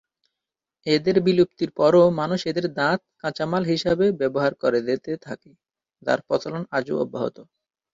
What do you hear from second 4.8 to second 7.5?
যেতে থাকে, যার প্রচলন আজও অব্যাহত।